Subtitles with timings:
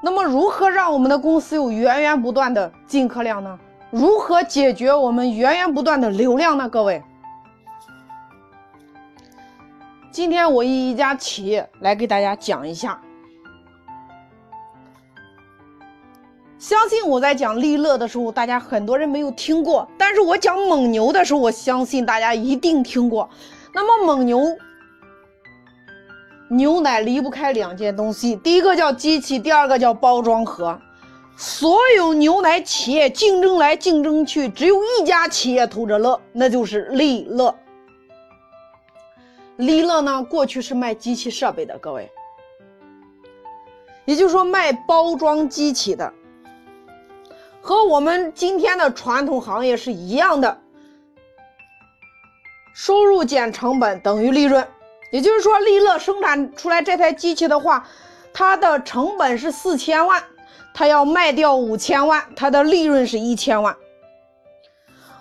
[0.00, 3.58] 那么，如何让我们的公司有源源不断的进客量呢？
[3.90, 6.68] 如何解决我们源源不断的流量呢？
[6.68, 7.02] 各位，
[10.12, 13.00] 今天我以一家企业来给大家讲一下。
[16.58, 23.28] 相信我在讲利乐的时候，大家很多人没有听过，但是我讲蒙牛的时候，我相信大家一定听过。
[23.74, 24.56] 那么蒙牛。
[26.48, 30.80] 牛奶离不开两件东西，第一个叫机器，第二个叫包装盒。
[31.36, 37.54] 所有牛奶企业竞争来竞争去，只有一家企业偷着乐，那就是利乐。
[39.56, 42.10] 利乐呢，过去是卖机器设备的，各位，
[44.04, 46.12] 也就是说卖包装机器的，
[47.60, 50.60] 和我们今天的传统行业是一样的，
[52.74, 54.66] 收入减成本等于利润。
[55.10, 57.86] 也就是说，利乐生产出来这台机器的话，
[58.32, 60.22] 它的成本是四千万，
[60.74, 63.74] 它要卖掉五千万，它的利润是一千万。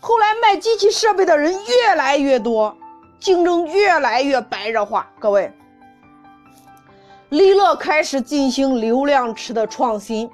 [0.00, 2.76] 后来卖机器设备的人越来越多，
[3.18, 5.10] 竞争越来越白热化。
[5.18, 5.50] 各位，
[7.30, 10.30] 利乐开始进行流量池的创新，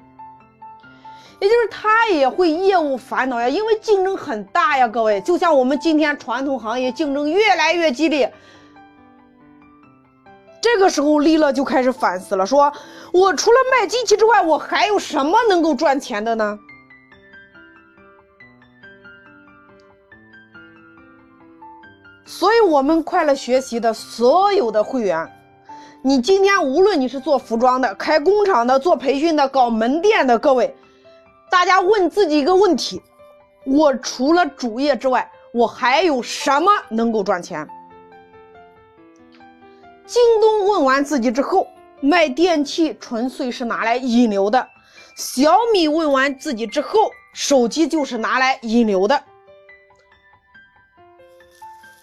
[1.38, 4.88] 也就是他也会业务烦恼呀，因为竞争很大呀。
[4.88, 8.32] 各位，就像我们今天传统行业竞争越来越激烈。
[10.60, 12.72] 这个时候，利乐就开始反思了，说
[13.12, 16.58] ：“我除了卖机器之外，我还有什么能够赚钱的呢？”
[22.24, 25.30] 所以，我们快乐学习的所有的会员，
[26.02, 30.76] 你今天无论你是做服装的、开工厂的、做培训的、搞门店的，各位，
[31.50, 33.00] 大家问自己一个问题：
[33.64, 37.66] 我除了主业之外，我还有什么能够赚钱？
[40.06, 41.66] 京东问完自己之后，
[42.00, 44.60] 卖电器纯粹是拿来引流的；
[45.16, 49.20] 小米问完自己之后，手机就是拿来引流的。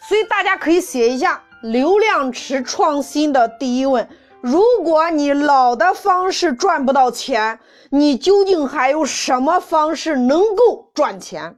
[0.07, 4.07] 所以大家可以写一下流量池创新的第一问：
[4.41, 7.57] 如果你老的方式赚不到钱，
[7.89, 11.57] 你究竟还有什么方式能够赚钱？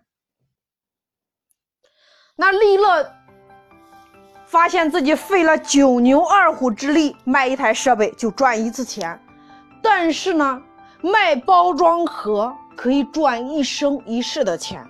[2.36, 3.12] 那利乐。
[4.56, 9.20] 发现自己费了九牛二虎之力卖一台设备就赚一次钱，
[9.84, 10.62] 但是呢，
[11.02, 14.82] 卖包装盒可以赚一生一世的钱。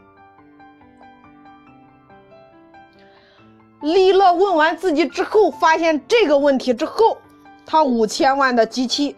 [3.81, 7.17] 利乐问完自己之后，发现这个问题之后，
[7.65, 9.15] 他五千万的机器，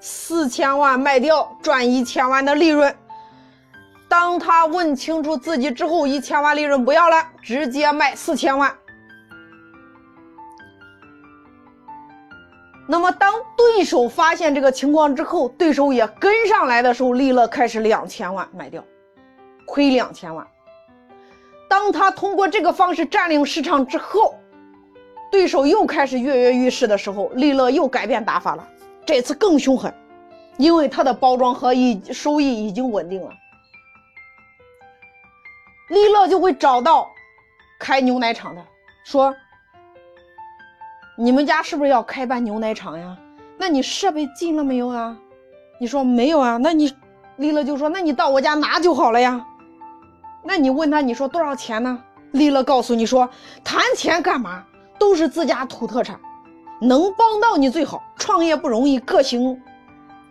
[0.00, 2.94] 四千万卖掉赚一千万的利润。
[4.06, 8.70] 当他问清楚自己之后，一千万利润不要了，直接卖四千万。
[12.92, 18.84] 那么，当对手发现这个情况之后，对手也跟上来的时候，利乐开始两千万卖掉，
[19.64, 20.46] 亏两千万。
[21.70, 24.34] 当他通过这个方式占领市场之后，
[25.30, 28.68] 对手又开始跃跃欲试的时候，利乐又改变打法了，
[29.06, 29.90] 这次更凶狠，
[30.58, 33.30] 因为他的包装盒已收益已经稳定了，
[35.88, 37.10] 利乐就会找到
[37.80, 38.62] 开牛奶厂的
[39.02, 39.34] 说。
[41.22, 43.16] 你们家是不是要开办牛奶厂呀？
[43.56, 45.16] 那你设备进了没有啊？
[45.78, 46.56] 你说没有啊？
[46.56, 46.92] 那你
[47.36, 49.46] 丽乐就说：“那你到我家拿就好了呀。”
[50.42, 52.02] 那你问他，你说多少钱呢？
[52.32, 53.30] 丽乐告诉你说
[53.62, 54.64] ：“谈钱干嘛？
[54.98, 56.18] 都是自家土特产，
[56.80, 58.02] 能帮到你最好。
[58.16, 59.62] 创业不容易，各行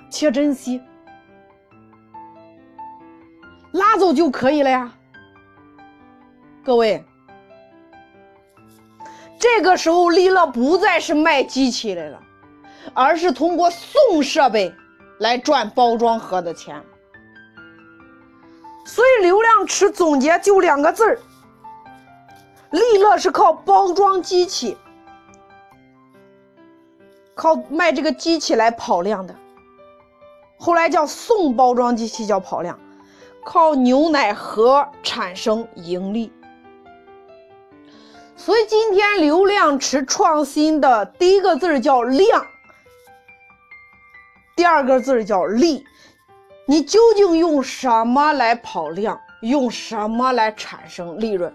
[0.09, 0.81] 且珍惜，
[3.71, 4.91] 拉走就可以了呀。”
[6.65, 7.01] 各位。
[9.41, 12.19] 这个时候，利乐不再是卖机器来了，
[12.93, 14.71] 而是通过送设备
[15.17, 16.79] 来赚包装盒的钱。
[18.85, 21.19] 所以，流量池总结就两个字儿：
[22.69, 24.77] 利乐是靠包装机器，
[27.33, 29.35] 靠卖这个机器来跑量的。
[30.59, 32.79] 后来叫送包装机器叫跑量，
[33.43, 36.31] 靠牛奶盒产生盈利。
[38.43, 42.43] 所以今天流量池创新的第一个字叫量，
[44.55, 45.85] 第二个字叫利。
[46.65, 49.21] 你究竟用什么来跑量？
[49.43, 51.53] 用什么来产生利润？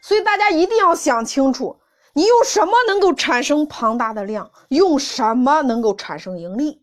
[0.00, 1.78] 所以大家一定要想清楚，
[2.14, 4.50] 你用什么能够产生庞大的量？
[4.68, 6.81] 用什么能够产生盈利？